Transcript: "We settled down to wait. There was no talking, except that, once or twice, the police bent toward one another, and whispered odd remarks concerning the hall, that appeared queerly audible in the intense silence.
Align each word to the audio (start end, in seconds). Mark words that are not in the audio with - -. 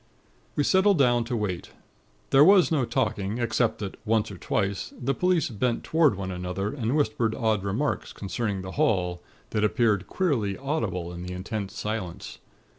"We 0.55 0.63
settled 0.63 0.97
down 0.97 1.25
to 1.25 1.35
wait. 1.37 1.69
There 2.31 2.43
was 2.43 2.71
no 2.71 2.85
talking, 2.85 3.37
except 3.37 3.77
that, 3.77 3.97
once 4.03 4.31
or 4.31 4.37
twice, 4.39 4.91
the 4.99 5.13
police 5.13 5.51
bent 5.51 5.83
toward 5.83 6.15
one 6.15 6.31
another, 6.31 6.73
and 6.73 6.95
whispered 6.97 7.35
odd 7.35 7.63
remarks 7.63 8.11
concerning 8.11 8.63
the 8.63 8.71
hall, 8.81 9.21
that 9.51 9.63
appeared 9.63 10.07
queerly 10.07 10.57
audible 10.57 11.13
in 11.13 11.21
the 11.21 11.33
intense 11.35 11.77
silence. 11.77 12.39